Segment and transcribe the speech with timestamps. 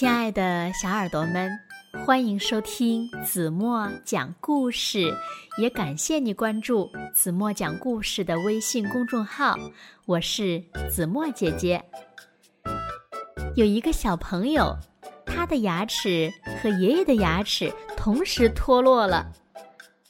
[0.00, 1.50] 亲爱的小耳朵们，
[2.06, 5.14] 欢迎收听子墨讲故事，
[5.58, 9.54] 也感谢你关注子墨讲故事的微信公众号。
[10.06, 10.58] 我是
[10.90, 11.84] 子墨姐姐。
[13.54, 14.74] 有一个小朋友，
[15.26, 16.32] 他的牙齿
[16.62, 19.30] 和爷爷的牙齿同时脱落了，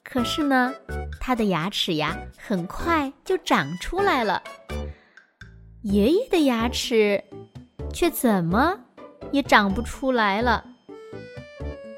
[0.05, 0.73] 可是呢，
[1.19, 4.41] 他的牙齿呀很快就长出来了。
[5.83, 7.21] 爷爷的牙齿
[7.93, 8.79] 却怎么？
[9.33, 10.65] 也长不出来了。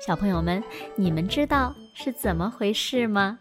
[0.05, 0.63] 小朋友们，
[0.97, 3.39] 你们知道是怎么回事吗？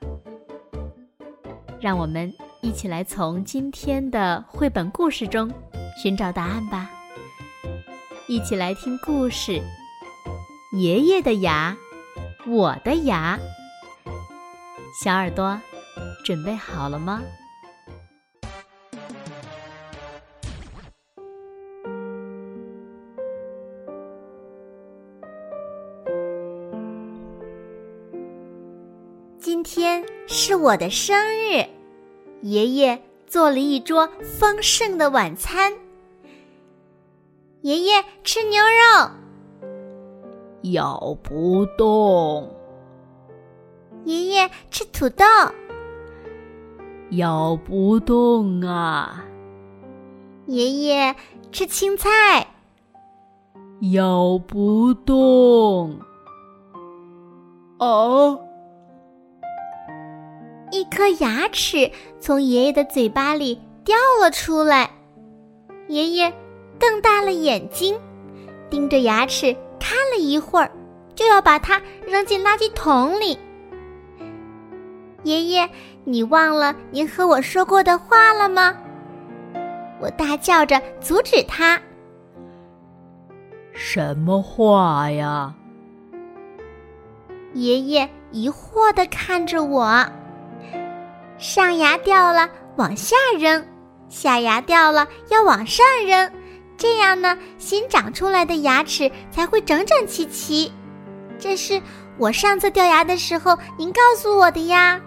[1.80, 2.32] 让我们
[2.62, 5.52] 一起来从今天的绘本故事中
[6.02, 6.92] 寻找答案吧。
[8.28, 9.60] 一起来听故事：
[10.74, 11.76] 爷爷的牙，
[12.48, 13.40] 我的牙。
[15.04, 15.60] 小耳朵，
[16.24, 17.22] 准备好了吗？
[29.42, 31.66] 今天是我的生日，
[32.42, 35.74] 爷爷做了一桌丰盛的晚餐。
[37.62, 39.10] 爷爷吃牛肉，
[40.74, 42.50] 咬不动；
[44.06, 45.26] 爷爷吃土豆，
[47.10, 49.26] 咬不动啊；
[50.46, 51.16] 爷爷
[51.52, 52.46] 吃青菜，
[53.92, 56.00] 咬不动。
[57.80, 58.40] 哦。
[60.72, 64.90] 一颗牙齿从爷爷的嘴巴里掉了出来，
[65.88, 66.34] 爷爷
[66.80, 68.00] 瞪大了眼睛，
[68.70, 70.72] 盯着牙齿看了一会儿，
[71.14, 73.38] 就要把它扔进垃圾桶里。
[75.24, 75.70] 爷爷，
[76.06, 78.76] 你忘了您和我说过的话了吗？
[80.00, 81.80] 我大叫着阻止他。
[83.74, 85.54] 什么话呀？
[87.54, 90.06] 爷爷疑惑的看着我。
[91.42, 93.60] 上牙掉了，往下扔；
[94.10, 96.32] 下牙掉了，要往上扔。
[96.78, 100.72] 这样呢，新长出来的牙齿才会整整齐齐。
[101.40, 101.82] 这是
[102.20, 105.02] 我上次掉牙的时候您告诉我的呀。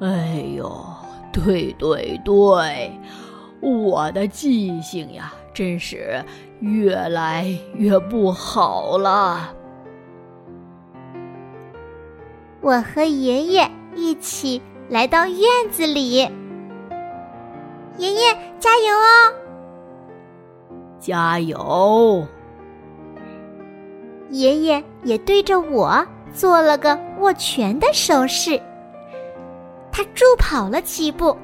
[0.00, 0.84] 哎呦，
[1.32, 3.00] 对对对，
[3.60, 6.20] 我的记性呀，真是
[6.58, 9.54] 越来越不好了。
[12.60, 13.70] 我和爷爷。
[13.96, 15.40] 一起来到院
[15.72, 16.18] 子里，
[17.96, 19.32] 爷爷加油哦！
[21.00, 22.26] 加油！
[24.28, 28.60] 爷爷也对着我做了个握拳的手势。
[29.90, 31.36] 他助跑了几步，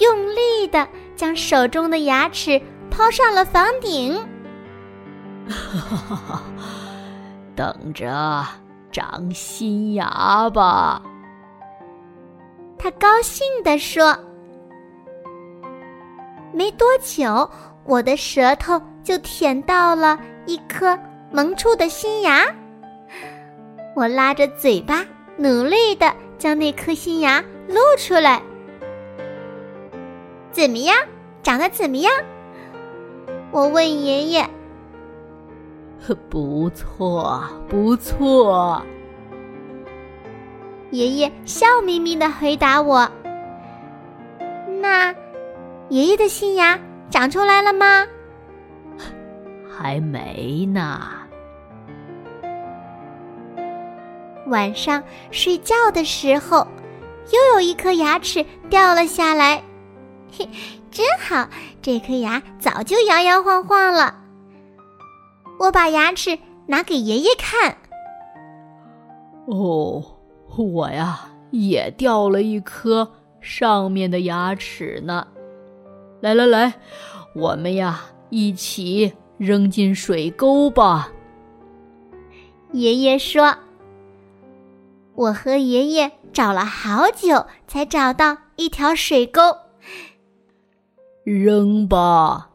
[0.00, 2.60] 用力的将手中的牙齿
[2.90, 4.14] 抛上了房顶。
[5.48, 6.42] 哈哈哈！
[7.54, 8.44] 等着
[8.90, 11.00] 长新牙吧。
[12.86, 14.16] 他高兴地说
[16.54, 17.50] ：“没多久，
[17.82, 20.16] 我的舌头就舔到了
[20.46, 20.96] 一颗
[21.32, 22.44] 萌出的新牙。
[23.96, 25.04] 我拉着嘴巴，
[25.36, 28.40] 努力的将那颗新牙露出来。
[30.52, 30.96] 怎么样？
[31.42, 32.12] 长得怎么样？”
[33.50, 34.48] 我问爷爷。
[36.30, 38.80] “不错，不错。”
[40.90, 43.10] 爷爷笑眯眯的回答我
[44.80, 45.12] ：“那，
[45.88, 46.78] 爷爷的新牙
[47.10, 48.06] 长出来了吗？
[49.68, 51.00] 还没呢。
[54.46, 55.02] 晚上
[55.32, 56.66] 睡觉的时候，
[57.32, 59.60] 又有一颗牙齿掉了下来。
[60.30, 60.48] 嘿，
[60.90, 61.48] 真好，
[61.82, 64.14] 这颗牙早就摇摇晃晃了。
[65.58, 67.76] 我把牙齿拿给爷爷看。
[69.46, 70.02] 哦。”
[70.56, 75.26] 我呀，也掉了一颗上面的牙齿呢。
[76.20, 76.74] 来来来，
[77.34, 78.00] 我们呀
[78.30, 81.12] 一起扔进水沟吧。
[82.72, 83.54] 爷爷说
[85.14, 89.40] ：“我和爷爷找了好久，才找到一条水沟。
[91.22, 92.50] 扔吧。”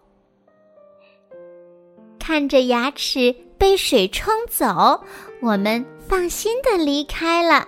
[2.20, 5.04] 看着牙齿被水冲走，
[5.42, 7.68] 我们放心的离开了。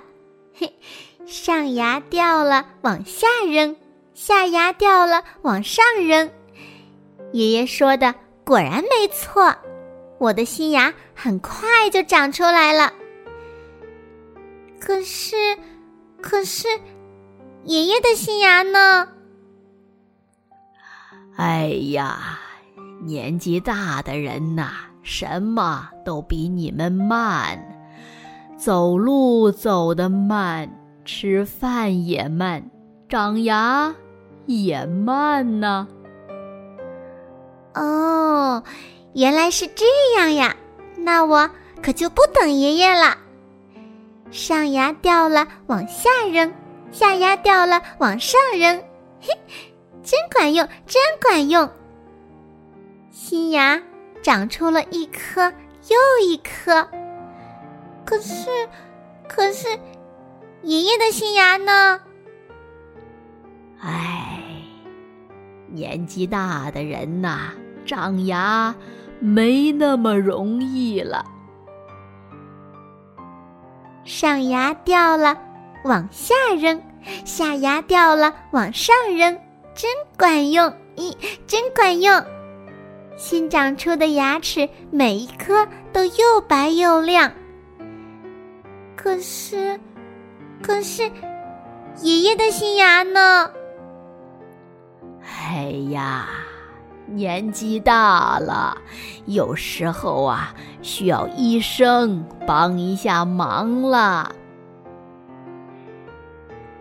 [1.25, 3.75] 上牙掉了，往下扔；
[4.13, 6.29] 下牙掉了，往上扔。
[7.31, 8.13] 爷爷说的
[8.43, 9.55] 果然没错，
[10.19, 12.93] 我的新牙很快就长出来了。
[14.79, 15.57] 可是，
[16.21, 16.67] 可是，
[17.63, 19.07] 爷爷的新牙呢？
[21.37, 22.39] 哎呀，
[23.01, 24.71] 年纪大的人呐，
[25.01, 27.82] 什么都比你们慢，
[28.63, 30.69] 走路走得慢，
[31.03, 32.63] 吃饭也慢，
[33.09, 33.93] 长牙
[34.45, 35.85] 也慢呢。
[37.73, 38.63] 哦，
[39.15, 39.83] 原来是这
[40.17, 40.55] 样呀！
[40.95, 41.49] 那我
[41.81, 43.17] 可就不等爷爷了。
[44.31, 46.49] 上牙掉了往下扔，
[46.89, 48.81] 下牙掉了往上扔，
[49.19, 49.37] 嘿，
[50.01, 51.69] 真管用，真管用。
[53.11, 53.83] 新牙
[54.21, 55.51] 长出了一颗
[55.89, 56.87] 又一颗，
[58.13, 58.45] 可是，
[59.27, 59.67] 可是，
[60.61, 61.99] 爷爷的新牙呢？
[63.81, 64.39] 唉，
[65.67, 67.53] 年纪大的人呐，
[67.87, 68.75] 长牙
[69.19, 71.25] 没那么容易了。
[74.03, 75.35] 上牙掉了，
[75.83, 76.77] 往下扔；
[77.25, 79.35] 下牙掉了，往上扔，
[79.73, 79.89] 真
[80.19, 80.71] 管用！
[80.95, 81.15] 咦，
[81.47, 82.23] 真管用！
[83.17, 87.33] 新长出的牙齿每一颗都又白又亮。
[89.03, 89.77] 可是，
[90.61, 91.03] 可是，
[92.01, 93.51] 爷爷的新牙呢？
[95.21, 96.29] 哎呀，
[97.07, 98.77] 年纪大了，
[99.25, 104.33] 有时候啊，需要医生帮一下忙了。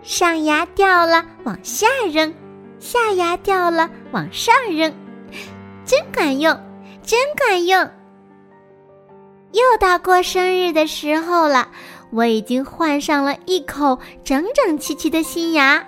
[0.04, 2.32] 上牙掉了，往下扔；
[2.78, 4.94] 下牙掉了，往上扔。
[5.84, 6.56] 真管用，
[7.02, 7.80] 真管用！
[9.50, 11.68] 又到过生日的时候了，
[12.12, 15.84] 我已经换上了一口整整齐齐的新牙。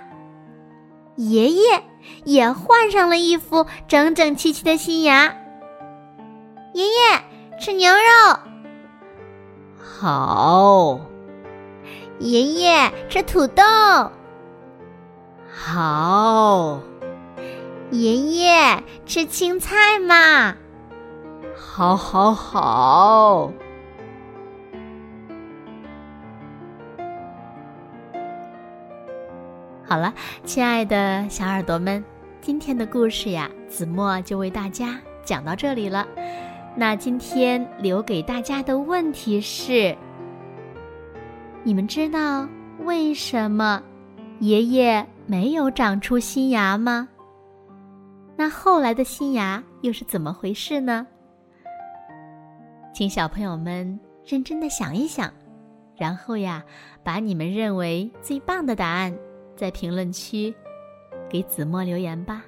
[1.15, 1.83] 爷爷
[2.23, 5.33] 也换上了一副整整齐齐的新牙。
[6.73, 6.91] 爷爷
[7.59, 8.39] 吃牛肉，
[9.77, 10.99] 好。
[12.19, 13.63] 爷爷吃土豆，
[15.53, 16.79] 好。
[17.91, 20.55] 爷爷吃青菜嘛？
[21.55, 23.51] 好，好，好。
[29.87, 30.11] 好了，
[30.45, 32.03] 亲爱的小耳朵们，
[32.41, 36.07] 今天的故事呀，子墨就为大家讲到这里了。
[36.75, 39.95] 那今天留给大家的问题是：
[41.63, 42.47] 你们知道
[42.79, 43.79] 为什么
[44.39, 47.07] 爷爷没有长出新牙吗？
[48.35, 51.05] 那后来的新牙又是怎么回事呢？
[52.91, 55.31] 请小朋友们认真的想一想，
[55.95, 56.63] 然后呀，
[57.03, 59.15] 把你们认为最棒的答案
[59.55, 60.53] 在评论区
[61.29, 62.43] 给子墨留言吧。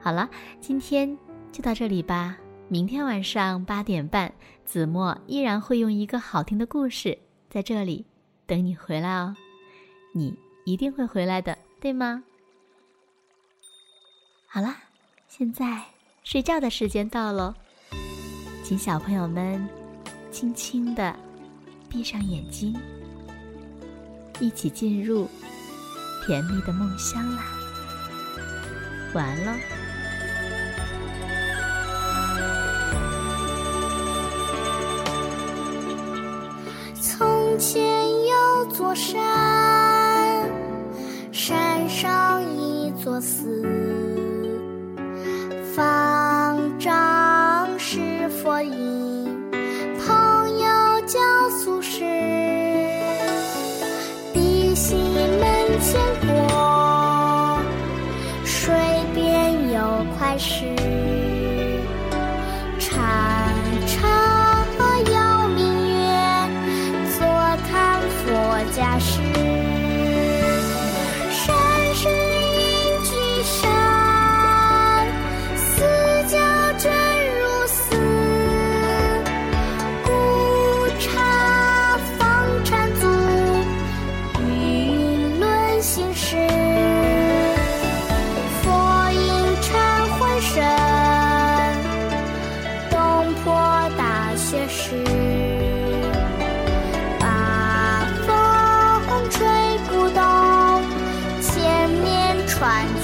[0.00, 0.28] 好了，
[0.60, 1.16] 今天
[1.52, 2.38] 就到这里吧。
[2.68, 4.32] 明天晚上八点半，
[4.64, 8.06] 子墨依然会用一个好听的故事在这里
[8.46, 9.34] 等你回来哦。
[10.14, 12.22] 你一定会回来的，对吗？
[14.46, 14.76] 好啦，
[15.28, 15.82] 现在
[16.22, 17.54] 睡觉的时间到喽，
[18.62, 19.68] 请小朋友们
[20.30, 21.14] 轻轻的
[21.88, 22.74] 闭上眼睛，
[24.40, 25.28] 一起进入
[26.26, 27.44] 甜蜜的梦乡啦。
[29.14, 29.52] 晚安喽。
[37.00, 39.20] 从前有座山，
[41.32, 44.19] 山上一座寺。
[55.70, 57.60] 门前过，
[58.44, 58.74] 水
[59.14, 60.79] 边有块石。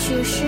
[0.07, 0.45] 去世。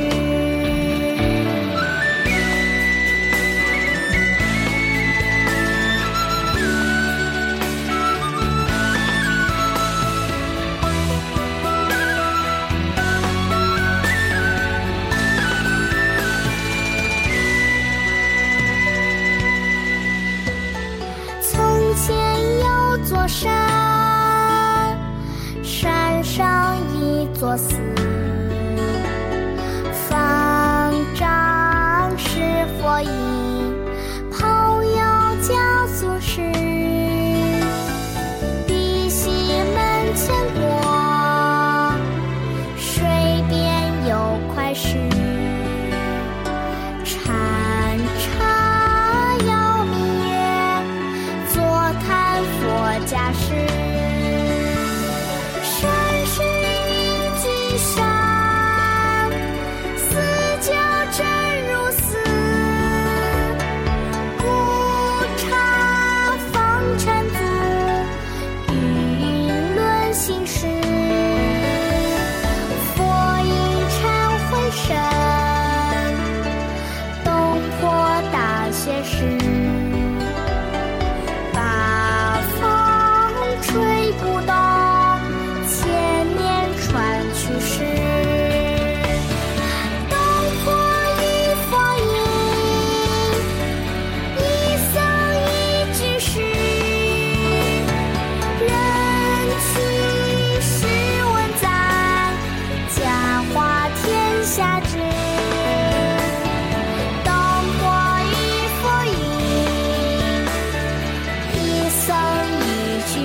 [21.42, 22.14] 从前
[22.60, 23.57] 有座山，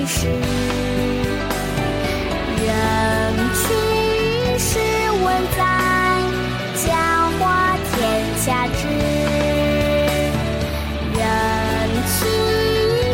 [0.06, 0.12] 人
[3.56, 3.64] 去
[4.60, 4.70] 时
[5.24, 5.60] 文在
[6.76, 6.92] 家
[7.40, 7.42] 花
[7.78, 7.94] 天
[8.38, 8.82] 下知
[11.18, 11.22] 人
[12.10, 12.14] 去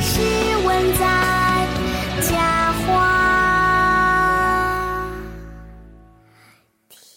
[0.02, 0.14] 时
[0.98, 1.04] 在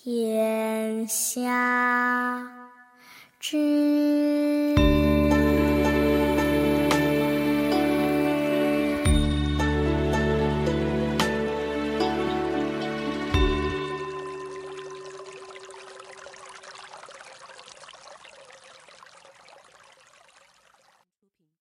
[0.05, 2.47] 天下
[3.41, 4.72] 知